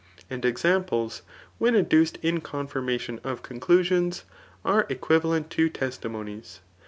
And 0.31 0.43
examples 0.43 1.21
when 1.59 1.75
adduced 1.75 2.17
in 2.23 2.41
confirmation 2.41 3.21
of 3.23 3.43
conclusions 3.43 4.23
are 4.65 4.87
equivalent 4.89 5.51
to 5.51 5.69
tesdmonies. 5.69 6.59